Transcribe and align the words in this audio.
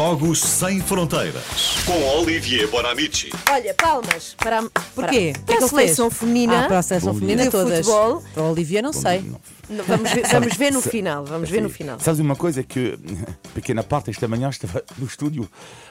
Jogos 0.00 0.40
Sem 0.42 0.78
Fronteiras. 0.78 1.42
Com 1.86 2.18
Olivier 2.18 2.68
Bonamici. 2.68 3.30
Olha, 3.50 3.72
palmas 3.72 4.34
para, 4.36 4.58
a- 4.58 4.62
Porquê? 4.94 4.94
para, 4.94 5.06
O 5.06 5.08
que 5.08 5.14
para 5.14 5.32
é 5.32 5.32
que 5.32 5.52
a 5.52 5.56
ele 5.56 5.68
seleção 5.70 6.10
fez? 6.10 6.20
feminina. 6.20 6.64
Ah, 6.64 6.68
para 6.68 6.78
a 6.80 6.82
seleção 6.82 7.12
Bom 7.14 7.18
feminina 7.18 7.42
dia. 7.44 7.50
todas. 7.50 7.78
De 7.78 7.84
futebol. 7.84 8.22
Para 8.34 8.42
o 8.42 8.50
Olivia 8.52 8.82
não 8.82 8.92
sei. 8.92 9.24
Não, 9.70 9.82
Vamos 9.84 10.10
ver, 10.12 10.26
vamos 10.28 10.54
ver 10.58 10.70
no 10.70 10.82
final. 10.82 11.24
Vamos 11.24 11.48
ver 11.48 11.62
no 11.62 11.70
final. 11.70 11.98
Sabes 11.98 12.20
uma 12.20 12.36
coisa 12.36 12.62
que, 12.62 12.98
pequena 13.54 13.82
parte, 13.82 14.10
esta 14.10 14.28
manhã 14.28 14.50
estava 14.50 14.84
no 14.98 15.06
estúdio 15.06 15.48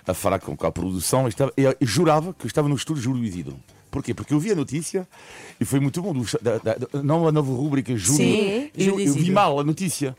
a 0.08 0.14
falar 0.14 0.38
com, 0.38 0.56
com 0.56 0.68
a 0.68 0.72
produção 0.72 1.26
e, 1.26 1.30
estava, 1.30 1.52
e 1.58 1.64
eu 1.64 1.76
jurava 1.82 2.32
que 2.38 2.46
estava 2.46 2.70
no 2.70 2.76
estúdio 2.76 3.02
Júlio 3.02 3.24
Isidro. 3.26 3.58
Porquê? 3.90 4.14
Porque 4.14 4.36
eu 4.36 4.40
vi 4.40 4.52
a 4.52 4.56
notícia 4.56 5.08
e 5.60 5.66
foi 5.66 5.80
muito 5.80 6.00
bom. 6.04 6.14
do- 6.14 6.24
da- 6.44 6.60
da- 6.60 6.76
da- 6.76 7.02
não 7.02 7.28
a 7.28 7.32
nova 7.32 7.52
rubrica 7.52 7.98
Júlio. 7.98 8.18
Sim, 8.18 8.70
eu, 8.78 8.86
Júlio 8.86 9.08
eu 9.08 9.14
vi 9.14 9.20
Isidro. 9.22 9.34
mal 9.34 9.60
a 9.60 9.64
notícia. 9.64 10.16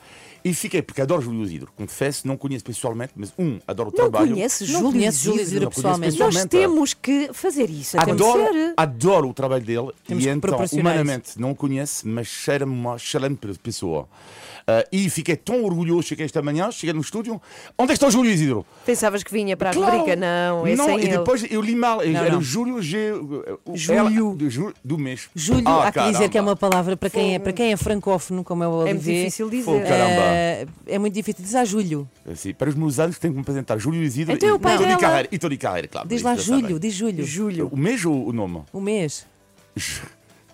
E 0.49 0.55
fiquei, 0.55 0.81
porque 0.81 1.01
adoro 1.01 1.21
Júlio 1.23 1.43
Isidro. 1.43 1.73
Confesso, 1.75 2.25
não 2.29 2.37
conheço 2.37 2.65
pessoalmente, 2.65 3.13
mas 3.17 3.33
um, 3.37 3.59
adoro 3.67 3.89
o 3.89 3.93
Não 3.93 3.97
trabalho. 4.11 4.31
conheces 4.33 4.69
Não 4.71 4.79
Júlio 4.81 4.93
conheço 4.93 5.25
Júlio 5.25 5.41
Isidro? 5.43 5.65
Não 5.65 5.71
conheço 5.73 5.83
pessoalmente. 5.83 6.19
Nós 6.21 6.35
pessoalmente. 6.37 6.57
temos 6.57 6.95
que 6.95 7.31
fazer 7.33 7.69
isso. 7.69 7.97
Temos 7.99 8.05
que 8.05 8.11
Adoro, 8.13 8.53
ser. 8.53 8.75
adoro 8.77 9.29
o 9.31 9.35
trabalho 9.35 9.65
dele 9.65 9.91
Temos 10.07 10.23
e 10.25 10.29
que 10.29 10.33
então, 10.33 10.65
humanamente, 10.75 11.31
não 11.41 11.51
o 11.51 11.57
conheço, 11.57 12.07
mas 12.07 12.29
cheira-me 12.29 12.73
uma 12.73 12.95
excelente 12.95 13.59
pessoa. 13.61 14.09
Ah, 14.69 14.85
e 14.93 15.09
fiquei 15.11 15.37
tão 15.37 15.65
orgulhoso, 15.65 16.03
cheguei 16.09 16.25
esta 16.27 16.43
manhã, 16.43 16.71
cheguei 16.73 16.93
no 16.93 17.01
estúdio. 17.01 17.41
Onde 17.79 17.85
é 17.93 17.95
que 17.95 17.99
está 17.99 18.07
o 18.09 18.11
Júlio 18.11 18.31
Isidro? 18.33 18.67
Pensavas 18.85 19.23
que 19.23 19.33
vinha 19.33 19.57
para 19.57 19.71
a 19.71 19.73
Claro. 19.73 19.99
rubrica? 19.99 20.17
Não, 20.17 20.67
esse 20.67 20.77
não, 20.77 20.91
é 20.91 20.93
e 20.93 21.01
ele. 21.07 21.19
depois 21.19 21.45
eu 21.51 21.61
li 21.61 21.75
mal. 21.77 22.03
era 22.03 22.31
não. 22.31 22.39
o 22.39 22.43
Júlio 22.43 22.83
G. 22.83 23.13
o- 23.13 23.77
Júlio. 23.77 23.99
ela- 23.99 24.11
do, 24.11 24.75
do 24.85 24.99
mês. 24.99 25.29
Júlio, 25.35 25.63
Ah, 25.67 25.89
há 25.89 25.93
que 25.93 26.01
dizer 26.13 26.29
que 26.29 26.39
é 26.39 26.41
uma 26.41 26.57
palavra 26.57 26.97
para 26.97 27.11
quem 27.11 27.35
é, 27.35 27.39
para 27.39 27.53
quem 27.53 27.73
é 27.73 27.77
francófono, 27.77 28.43
como 28.45 28.65
é 28.65 28.69
o 28.69 28.71
É 28.71 28.75
Olivier. 28.75 28.95
muito 28.95 29.05
difícil 29.05 29.49
dizer. 29.51 29.65
Fogo, 29.65 29.83
caramba. 29.83 30.23
É, 30.37 30.67
é 30.87 30.99
muito 30.99 31.15
difícil 31.15 31.43
dizer 31.45 31.59
ah, 31.59 31.65
Júlio. 31.65 32.09
Assim, 32.31 32.53
para 32.55 32.69
os 32.69 32.75
meus 32.75 32.99
anos 32.99 33.19
tenho 33.19 33.33
que 33.33 33.37
me 33.39 33.43
apresentar 33.43 33.79
Júlio 33.79 34.03
Isidro 34.03 34.35
Então 34.35 34.49
é 34.49 34.53
o 34.53 34.57
e 34.57 34.59
pai 34.59 34.77
Tony 34.77 34.89
dela. 34.89 35.01
Carreira. 35.01 35.29
E 35.33 35.39
Tony 35.39 35.57
Carreira, 35.59 35.89
claro. 35.89 36.09
Diz 36.09 36.17
isso 36.19 36.25
lá. 36.29 36.37
Júlio, 36.37 36.79
diz 36.79 36.95
Júlio. 36.95 37.25
Júlio. 37.25 37.69
O 37.73 37.77
mês 37.77 38.05
ou 38.05 38.29
o 38.29 38.33
nome? 38.33 38.63
O 38.73 38.81
mês. 38.81 39.27
J- 39.75 40.03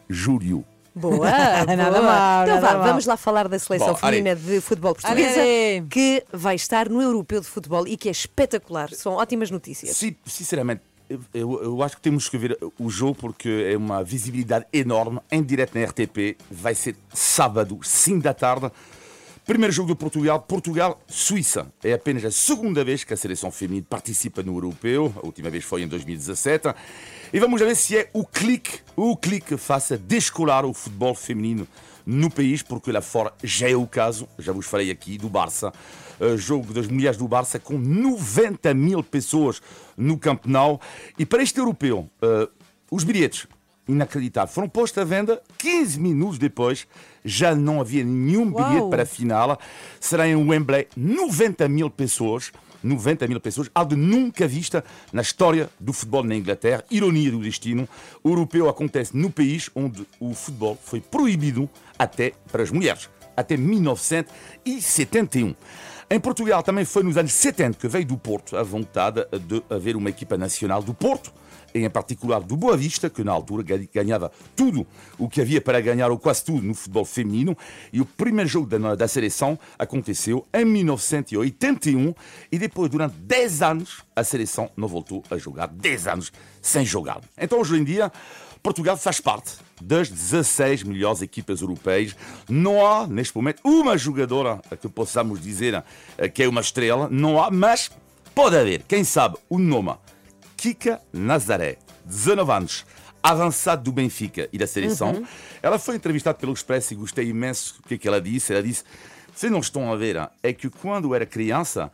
Júlio. 0.08 0.64
Boa, 0.94 1.26
Nada 1.66 1.90
boa. 1.90 2.02
mal, 2.02 2.42
Então 2.44 2.54
nada 2.56 2.66
vá, 2.66 2.74
mal. 2.74 2.86
vamos 2.88 3.06
lá 3.06 3.16
falar 3.16 3.48
da 3.48 3.58
seleção 3.58 3.88
Bom, 3.88 3.94
feminina 3.96 4.36
de 4.36 4.60
futebol 4.60 4.94
portuguesa 4.94 5.40
Are. 5.40 5.86
que 5.88 6.22
vai 6.30 6.54
estar 6.54 6.88
no 6.90 7.00
Europeu 7.00 7.40
de 7.40 7.46
Futebol 7.46 7.86
e 7.88 7.96
que 7.96 8.08
é 8.08 8.12
espetacular. 8.12 8.90
São 8.92 9.14
ótimas 9.14 9.50
notícias. 9.50 9.96
Si- 9.96 10.18
sinceramente, 10.26 10.82
eu, 11.08 11.20
eu- 11.32 11.62
eu 11.64 11.82
acho 11.82 11.96
que 11.96 12.02
temos 12.02 12.28
que 12.28 12.36
ver 12.36 12.58
o 12.78 12.90
jogo 12.90 13.14
porque 13.14 13.70
é 13.72 13.76
uma 13.76 14.04
visibilidade 14.04 14.66
enorme, 14.70 15.18
em 15.30 15.42
direto 15.42 15.78
na 15.78 15.84
RTP. 15.86 16.36
Vai 16.50 16.74
ser 16.74 16.94
sábado, 17.14 17.78
5 17.82 18.22
da 18.22 18.34
tarde. 18.34 18.70
Primeiro 19.44 19.72
jogo 19.72 19.88
de 19.88 19.96
Portugal, 19.96 20.40
Portugal-Suíça. 20.40 21.66
É 21.82 21.92
apenas 21.92 22.24
a 22.24 22.30
segunda 22.30 22.84
vez 22.84 23.02
que 23.02 23.12
a 23.12 23.16
seleção 23.16 23.50
feminina 23.50 23.84
participa 23.90 24.40
no 24.40 24.54
Europeu. 24.54 25.12
A 25.20 25.26
última 25.26 25.50
vez 25.50 25.64
foi 25.64 25.82
em 25.82 25.88
2017. 25.88 26.72
E 27.32 27.40
vamos 27.40 27.60
ver 27.60 27.74
se 27.74 27.98
é 27.98 28.08
o 28.12 28.24
clique, 28.24 28.78
o 28.94 29.16
clique 29.16 29.48
que 29.48 29.56
faça 29.56 29.98
descolar 29.98 30.64
o 30.64 30.72
futebol 30.72 31.12
feminino 31.12 31.66
no 32.06 32.30
país, 32.30 32.62
porque 32.62 32.92
lá 32.92 33.00
fora 33.00 33.32
já 33.42 33.68
é 33.68 33.74
o 33.74 33.84
caso. 33.84 34.28
Já 34.38 34.52
vos 34.52 34.66
falei 34.66 34.92
aqui 34.92 35.18
do 35.18 35.28
Barça. 35.28 35.72
Uh, 36.20 36.38
jogo 36.38 36.72
das 36.72 36.86
mulheres 36.86 37.16
do 37.16 37.26
Barça 37.26 37.58
com 37.58 37.76
90 37.76 38.72
mil 38.74 39.02
pessoas 39.02 39.60
no 39.96 40.16
Camp 40.18 40.46
Nou. 40.46 40.80
E 41.18 41.26
para 41.26 41.42
este 41.42 41.58
europeu, 41.58 42.08
uh, 42.22 42.48
os 42.92 43.02
bilhetes, 43.02 43.48
inacreditável, 43.88 44.52
foram 44.52 44.68
postos 44.68 45.02
à 45.02 45.04
venda 45.04 45.42
15 45.58 45.98
minutos 46.00 46.38
depois. 46.38 46.86
Já 47.24 47.54
não 47.54 47.80
havia 47.80 48.04
nenhum 48.04 48.52
bilhete 48.52 48.80
Uau. 48.80 48.90
para 48.90 49.04
a 49.04 49.06
final. 49.06 49.58
Será 50.00 50.26
em 50.26 50.34
Wembley 50.34 50.88
90 50.96 51.68
mil 51.68 51.88
pessoas. 51.90 52.52
90 52.82 53.28
mil 53.28 53.40
pessoas, 53.40 53.70
algo 53.72 53.94
nunca 53.94 54.48
vista 54.48 54.84
na 55.12 55.22
história 55.22 55.70
do 55.78 55.92
futebol 55.92 56.24
na 56.24 56.34
Inglaterra. 56.34 56.82
Ironia 56.90 57.30
do 57.30 57.38
destino. 57.38 57.88
O 58.24 58.30
europeu 58.30 58.68
acontece 58.68 59.16
no 59.16 59.30
país 59.30 59.70
onde 59.74 60.04
o 60.18 60.34
futebol 60.34 60.76
foi 60.82 61.00
proibido 61.00 61.70
até 61.96 62.32
para 62.50 62.64
as 62.64 62.72
mulheres, 62.72 63.08
até 63.36 63.56
1971. 63.56 65.54
Em 66.12 66.20
Portugal 66.20 66.62
também 66.62 66.84
foi 66.84 67.02
nos 67.02 67.16
anos 67.16 67.32
70 67.32 67.78
que 67.78 67.88
veio 67.88 68.04
do 68.04 68.18
Porto 68.18 68.54
a 68.58 68.62
vontade 68.62 69.24
de 69.48 69.62
haver 69.70 69.96
uma 69.96 70.10
equipa 70.10 70.36
nacional 70.36 70.82
do 70.82 70.92
Porto, 70.92 71.32
e 71.74 71.78
em 71.78 71.88
particular 71.88 72.40
do 72.42 72.54
Boa 72.54 72.76
Vista, 72.76 73.08
que 73.08 73.24
na 73.24 73.32
altura 73.32 73.62
ga- 73.62 73.88
ganhava 73.90 74.30
tudo 74.54 74.86
o 75.18 75.26
que 75.26 75.40
havia 75.40 75.58
para 75.58 75.80
ganhar, 75.80 76.10
ou 76.10 76.18
quase 76.18 76.44
tudo, 76.44 76.60
no 76.60 76.74
futebol 76.74 77.06
feminino. 77.06 77.56
E 77.90 77.98
o 77.98 78.04
primeiro 78.04 78.46
jogo 78.46 78.66
da, 78.66 78.94
da 78.94 79.08
seleção 79.08 79.58
aconteceu 79.78 80.46
em 80.52 80.66
1981, 80.66 82.14
e 82.52 82.58
depois, 82.58 82.90
durante 82.90 83.14
10 83.16 83.62
anos, 83.62 84.02
a 84.14 84.22
seleção 84.22 84.70
não 84.76 84.86
voltou 84.86 85.24
a 85.30 85.38
jogar. 85.38 85.68
10 85.68 86.06
anos 86.08 86.30
sem 86.60 86.84
jogar. 86.84 87.22
Então, 87.38 87.58
hoje 87.58 87.74
em 87.78 87.84
dia, 87.84 88.12
Portugal 88.62 88.96
faz 88.96 89.20
parte 89.20 89.56
das 89.80 90.08
16 90.08 90.84
melhores 90.84 91.20
equipas 91.20 91.60
europeias. 91.60 92.14
Não 92.48 92.86
há, 92.86 93.06
neste 93.08 93.34
momento, 93.34 93.60
uma 93.64 93.98
jogadora 93.98 94.60
que 94.80 94.88
possamos 94.88 95.40
dizer 95.40 95.82
eh, 96.16 96.28
que 96.28 96.44
é 96.44 96.48
uma 96.48 96.60
estrela. 96.60 97.08
Não 97.10 97.42
há, 97.42 97.50
mas 97.50 97.90
pode 98.34 98.56
haver, 98.56 98.84
quem 98.86 99.02
sabe, 99.02 99.36
o 99.48 99.58
nome. 99.58 99.94
Kika 100.56 101.00
Nazaré, 101.12 101.78
19 102.04 102.52
anos, 102.52 102.86
avançado 103.20 103.82
do 103.82 103.90
Benfica 103.90 104.48
e 104.52 104.58
da 104.58 104.66
seleção. 104.66 105.26
Ela 105.60 105.76
foi 105.76 105.96
entrevistada 105.96 106.38
pelo 106.38 106.52
Expresso 106.52 106.92
e 106.92 106.96
gostei 106.96 107.28
imenso 107.28 107.82
do 107.82 107.88
que, 107.88 107.94
é 107.94 107.98
que 107.98 108.06
ela 108.06 108.20
disse. 108.20 108.52
Ela 108.52 108.62
disse: 108.62 108.84
Vocês 109.34 109.50
não 109.50 109.58
estão 109.58 109.92
a 109.92 109.96
ver, 109.96 110.30
é 110.40 110.52
que 110.52 110.70
quando 110.70 111.12
era 111.16 111.26
criança, 111.26 111.90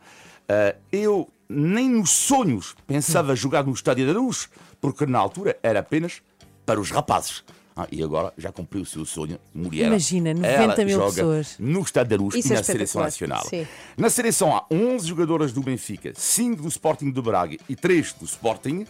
eh, 0.47 0.75
eu 0.91 1.27
nem 1.49 1.89
nos 1.89 2.11
sonhos 2.11 2.75
pensava 2.85 3.35
jogar 3.35 3.63
no 3.63 3.73
Estádio 3.73 4.05
da 4.05 4.19
Luz, 4.19 4.47
porque 4.79 5.07
na 5.07 5.17
altura 5.17 5.57
era 5.63 5.79
apenas 5.79 6.21
para 6.69 6.79
os 6.79 6.91
rapazes. 6.91 7.43
Ah, 7.75 7.87
e 7.91 8.03
agora 8.03 8.31
já 8.37 8.51
cumpriu 8.51 8.83
o 8.83 8.85
seu 8.85 9.03
sonho, 9.03 9.39
mulher. 9.51 9.87
Imagina, 9.87 10.35
90 10.35 10.47
Ela 10.47 10.75
mil 10.85 10.99
joga 10.99 11.13
pessoas. 11.15 11.55
No 11.57 11.81
Estádio 11.81 12.17
da 12.17 12.23
Luz 12.23 12.35
Isso 12.35 12.49
e 12.49 12.51
é 12.53 12.57
na 12.57 12.63
Seleção 12.63 13.07
espetacular. 13.07 13.37
Nacional. 13.39 13.65
Sim. 13.65 13.67
Na 13.97 14.09
seleção 14.11 14.55
há 14.55 14.65
11 14.69 15.07
jogadoras 15.07 15.51
do 15.51 15.61
Benfica, 15.61 16.13
5 16.15 16.61
do 16.61 16.67
Sporting 16.67 17.09
de 17.09 17.21
Braga 17.23 17.57
e 17.67 17.75
3 17.75 18.13
do 18.13 18.25
Sporting. 18.25 18.85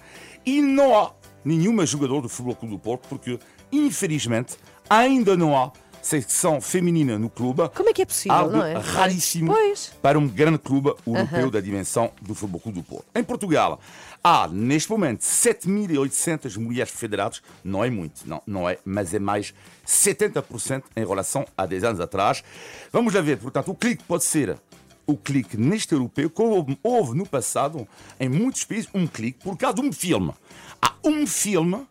E 0.46 0.62
não 0.62 0.98
há 0.98 1.14
nenhuma 1.46 1.86
jogadora 1.86 2.24
do 2.24 2.28
Futebol 2.28 2.56
Clube 2.56 2.76
do 2.76 2.80
Porto, 2.80 3.08
porque, 3.08 3.40
infelizmente, 3.72 4.58
ainda 4.90 5.38
não 5.38 5.56
há 5.56 5.72
secção 6.02 6.60
feminina 6.62 7.18
no 7.20 7.30
clube. 7.30 7.70
Como 7.76 7.90
é 7.90 7.94
que 7.94 8.02
é 8.02 8.06
possível, 8.06 8.36
Algo 8.38 8.58
não 8.58 8.66
é? 8.66 8.74
raríssimo 8.74 9.54
Pois. 9.54 9.92
para 10.02 10.18
um 10.18 10.28
grande 10.28 10.58
clube 10.58 10.94
europeu 11.06 11.52
da 11.52 11.60
dimensão 11.60 12.12
do 12.22 12.34
Futebol 12.34 12.60
Clube 12.62 12.80
do 12.80 12.84
Porto. 12.84 13.06
Em 13.16 13.24
Portugal, 13.24 13.80
há, 14.24 14.48
neste 14.48 14.90
momento, 14.90 15.22
7.800 15.22 16.58
mulheres 16.58 16.92
federadas. 16.92 17.42
Não 17.64 17.84
é 17.84 17.90
muito, 17.90 18.22
não, 18.26 18.42
não 18.46 18.70
é, 18.70 18.78
mas 18.86 19.14
é 19.14 19.20
mais 19.20 19.54
70% 19.86 20.84
em 20.96 21.06
relação 21.06 21.46
a 21.58 21.66
10 21.66 21.84
anos 21.84 22.00
atrás. 22.00 22.44
Vamos 22.92 23.14
lá 23.14 23.22
ver, 23.22 23.38
portanto, 23.38 23.72
o 23.72 23.76
clique 23.76 24.04
pode 24.04 24.24
ser 24.24 24.58
o 25.06 25.18
clique 25.18 25.58
neste 25.58 25.94
europeu, 25.94 26.30
como 26.30 26.52
houve- 26.52 26.78
houve 26.84 27.18
no 27.18 27.26
passado, 27.26 27.88
em 28.20 28.30
muitos 28.30 28.64
países, 28.64 28.88
um 28.94 29.08
clique 29.08 29.40
por 29.44 29.58
causa 29.58 29.76
de 29.78 29.82
um 29.82 29.92
filme. 29.92 30.32
Há 30.82 30.94
um 31.04 31.26
filme 31.26 31.82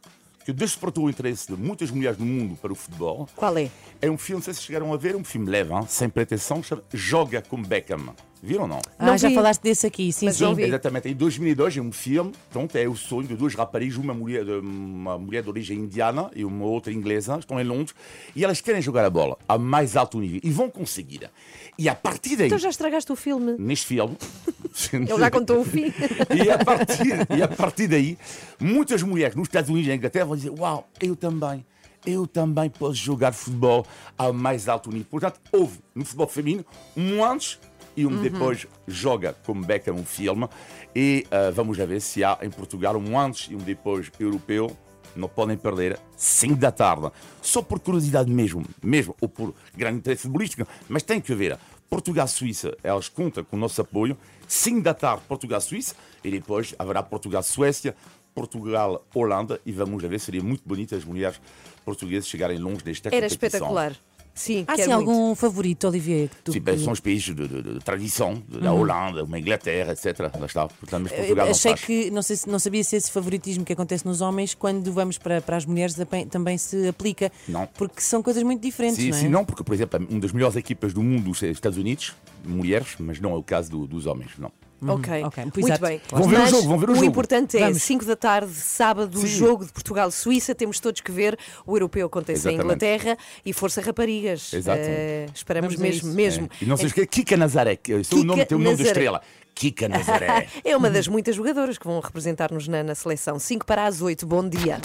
que 0.48 0.53
despertou 0.54 1.04
o 1.04 1.10
interesse 1.10 1.47
de 1.47 1.60
muitas 1.60 1.91
mulheres 1.91 2.16
no 2.16 2.25
mundo 2.25 2.56
para 2.56 2.72
o 2.72 2.75
futebol. 2.75 3.28
Qual 3.36 3.54
é? 3.59 3.70
É 4.00 4.10
um 4.10 4.16
filme, 4.16 4.38
não 4.38 4.42
sei 4.42 4.54
se 4.54 4.62
chegaram 4.62 4.94
a 4.94 4.97
ver, 4.97 5.14
um 5.14 5.22
filme 5.22 5.47
leve, 5.47 5.75
hein, 5.75 5.84
sem 5.86 6.09
pretensão, 6.09 6.62
chama 6.62 6.82
Joga 6.91 7.42
com 7.42 7.62
Beckham. 7.62 8.14
Viram 8.43 8.62
ou 8.62 8.69
não? 8.69 8.81
Ah, 8.99 9.06
Não 9.06 9.19
já 9.19 9.28
vi. 9.28 9.34
falaste 9.34 9.62
desse 9.62 9.87
aqui, 9.87 10.12
sim, 10.12 10.26
Mas 10.26 10.37
sim. 10.37 10.54
vi. 10.54 10.62
Exatamente, 10.62 11.09
em 11.09 11.15
2002 11.15 11.76
é 11.76 11.81
um 11.81 11.91
filme, 11.91 12.32
pronto, 12.50 12.76
é 12.76 12.87
o 12.88 12.94
sonho 12.94 13.26
de 13.26 13.34
duas 13.34 13.54
raparigas, 13.54 13.97
uma 13.97 14.15
mulher, 14.15 14.44
de, 14.44 14.53
uma 14.53 15.19
mulher 15.19 15.43
de 15.43 15.49
origem 15.49 15.78
indiana 15.78 16.31
e 16.34 16.44
uma 16.44 16.65
outra 16.66 16.93
inglesa, 16.93 17.38
estão 17.38 17.60
em 17.60 17.65
Londres, 17.65 17.94
e 18.37 18.44
elas 18.44 18.60
querem 18.60 18.81
jogar 18.81 19.04
a 19.04 19.10
bola 19.10 19.37
a 19.49 19.59
mais 19.59 19.97
alto 19.97 20.21
nível, 20.21 20.41
e 20.43 20.50
vão 20.50 20.71
conseguir. 20.71 21.28
E 21.76 21.88
a 21.88 21.94
partir 21.94 22.37
daí, 22.37 22.47
Então 22.47 22.59
já 22.59 22.69
estragaste 22.69 23.10
o 23.10 23.16
filme. 23.16 23.56
neste 23.59 23.87
filme... 23.87 24.16
Ele 24.93 25.06
já 25.19 25.31
contou 25.31 25.61
o 25.61 25.64
fim. 25.64 25.93
e, 26.35 26.50
a 26.50 26.58
partir, 26.64 27.26
e 27.37 27.43
a 27.43 27.49
partir 27.49 27.88
daí, 27.88 28.19
muitas 28.61 29.02
mulheres 29.02 29.35
nos 29.35 29.49
Estados 29.49 29.69
Unidos 29.70 29.87
e 29.87 29.90
na 29.90 29.96
Inglaterra 29.96 30.25
vão 30.26 30.37
dizer: 30.37 30.50
Uau, 30.50 30.87
eu 31.00 31.17
também, 31.17 31.64
eu 32.06 32.26
também 32.26 32.70
posso 32.70 32.94
jogar 32.94 33.32
futebol 33.32 33.85
ao 34.17 34.32
mais 34.32 34.69
alto 34.69 34.90
nível. 34.90 35.06
Portanto, 35.11 35.40
houve 35.50 35.79
no 35.94 36.05
futebol 36.05 36.29
feminino 36.29 36.64
um 36.96 37.25
antes 37.25 37.58
e 37.99 38.06
um 38.06 38.23
depois 38.23 38.65
joga 38.87 39.35
como 39.45 39.65
Beckham 39.65 39.95
um 39.95 40.05
filme. 40.05 40.49
E 40.95 41.27
ah, 41.33 41.50
vamos 41.53 41.77
ver 41.77 42.00
se 42.00 42.23
há 42.23 42.39
em 42.43 42.49
Portugal 42.49 42.97
um 42.97 43.19
antes 43.19 43.50
e 43.50 43.56
um 43.56 43.59
depois 43.59 44.09
europeu. 44.21 44.71
Não 45.17 45.29
podem 45.29 45.56
perder 45.56 45.99
5 46.17 46.55
da 46.55 46.71
tarde. 46.71 47.11
Só 47.43 47.61
por 47.61 47.81
curiosidade 47.81 48.31
mesmo, 48.31 48.65
mesmo, 48.81 49.17
ou 49.21 49.29
por 49.29 49.53
grande 49.77 49.99
interesse 49.99 50.23
futebolístico, 50.23 50.65
mas 50.89 51.03
tem 51.03 51.21
que 51.21 51.35
ver. 51.35 51.59
Portugal-Suíça, 51.91 52.77
elas 52.85 53.09
contam 53.09 53.43
com 53.43 53.56
o 53.56 53.59
nosso 53.59 53.81
apoio. 53.81 54.17
5 54.47 54.81
da 54.81 54.95
tarde, 54.95 55.23
Portugal-Suíça, 55.27 55.97
e 56.23 56.31
depois 56.31 56.73
haverá 56.79 57.03
Portugal-Suécia, 57.03 57.97
Portugal-Holanda, 58.33 59.61
e 59.67 59.73
vamos 59.73 60.00
ver, 60.05 60.21
seria 60.21 60.43
muito 60.43 60.62
bonito 60.65 60.95
as 60.95 61.05
mulheres 61.05 61.41
portuguesas 61.85 62.29
chegarem 62.29 62.59
longe 62.59 62.85
nesta 62.85 63.09
Era 63.09 63.29
competição. 63.29 63.49
espetacular. 63.49 63.97
Sim, 64.38 64.64
Há 64.69 64.76
quero 64.76 64.88
sim 64.90 64.94
muito. 64.96 65.11
algum 65.11 65.35
favorito, 65.35 65.88
Olivier? 65.88 66.29
que 66.29 66.37
tu- 66.44 66.52
Sim, 66.52 66.61
bem, 66.61 66.79
são 66.79 66.93
os 66.93 67.00
países 67.00 67.25
de, 67.35 67.49
de- 67.49 67.62
de 67.75 67.79
tradição, 67.81 68.43
de- 68.49 68.61
da 68.61 68.73
Holanda, 68.73 69.25
uma 69.25 69.38
Inglaterra, 69.38 69.93
etc. 69.93 70.19
Lá 70.38 70.46
está. 70.46 70.69
Portanto, 70.69 71.02
mas 71.02 71.12
Portugal 71.12 71.29
Eu 71.29 71.37
não 71.37 71.50
achei 71.50 71.73
faz. 71.73 71.85
que, 71.85 72.11
não, 72.11 72.23
sei, 72.23 72.37
se- 72.37 72.49
não 72.49 72.58
sabia 72.58 72.85
se 72.85 72.94
esse 72.96 73.11
favoritismo 73.11 73.64
que 73.64 73.73
acontece 73.73 74.06
nos 74.06 74.20
homens, 74.20 74.55
quando 74.55 74.93
vamos 74.93 75.19
para, 75.19 75.40
para 75.40 75.56
as 75.56 75.64
mulheres, 75.67 75.94
também, 75.94 76.26
também 76.26 76.56
se 76.56 76.87
aplica. 76.88 77.32
Não. 77.49 77.67
Porque 77.67 78.00
são 78.00 78.23
coisas 78.23 78.43
muito 78.43 78.62
diferentes, 78.62 78.99
Sim, 79.02 79.11
não 79.11 79.17
é? 79.17 79.20
sim, 79.20 79.29
não, 79.29 79.44
porque, 79.44 79.64
por 79.64 79.75
exemplo, 79.75 80.06
uma 80.08 80.20
das 80.20 80.32
melhores 80.32 80.56
equipas 80.56 80.93
do 80.94 81.02
mundo 81.02 81.31
é 81.31 81.31
os 81.32 81.43
Estados 81.43 81.76
Unidos, 81.79 82.14
mulheres, 82.44 82.94
mas 82.99 83.19
não 83.20 83.32
é 83.32 83.37
o 83.37 83.43
caso 83.43 83.70
do- 83.70 83.87
dos 83.87 84.06
homens, 84.06 84.31
não. 84.38 84.52
Ok, 84.80 85.25
ok, 85.25 85.44
muito 85.44 85.60
exato. 85.60 85.80
bem. 85.82 86.00
Vão 86.10 86.28
ver 86.28 86.36
o 86.36 86.38
Mas 86.38 86.50
jogo, 86.50 86.69
vão 86.69 86.78
ver 86.78 86.90
o 86.90 86.94
jogo. 86.94 87.06
importante 87.06 87.56
é, 87.56 87.60
Vamos. 87.60 87.82
5 87.82 88.04
da 88.04 88.14
tarde, 88.16 88.52
sábado, 88.54 89.19
o 89.19 89.20
Sim. 89.22 89.26
jogo 89.26 89.64
de 89.64 89.72
Portugal-Suíça. 89.72 90.54
Temos 90.54 90.78
todos 90.78 91.00
que 91.00 91.10
ver. 91.10 91.36
O 91.66 91.75
europeu 91.75 92.06
acontece 92.06 92.48
em 92.48 92.54
Exatamente. 92.54 92.84
Inglaterra 92.84 93.19
e 93.44 93.52
Força 93.52 93.80
Raparigas. 93.80 94.52
Exato. 94.52 94.80
Eh, 94.82 95.26
esperamos 95.34 95.75
Vamos 95.75 95.90
mesmo, 95.90 96.12
mesmo. 96.14 96.48
E 96.62 96.64
não 96.64 96.76
se 96.76 96.86
esqueça, 96.86 97.06
Kika 97.06 97.36
Nazaré, 97.36 97.76
que 97.76 97.92
é 97.92 97.96
o 97.96 98.25
nome 98.25 98.46
tem 98.46 98.56
o 98.56 98.60
nome 98.60 98.76
da 98.76 98.84
estrela. 98.84 99.20
Kika 99.54 99.88
Nazaré. 99.88 100.46
É 100.64 100.76
uma 100.76 100.88
das 100.88 101.08
muitas 101.08 101.34
jogadoras 101.34 101.76
que 101.76 101.84
vão 101.84 101.98
representar-nos 101.98 102.69
na, 102.69 102.84
na 102.84 102.94
seleção. 102.94 103.38
5 103.38 103.66
para 103.66 103.86
as 103.86 104.00
8. 104.00 104.25
Bom 104.26 104.48
dia. 104.48 104.80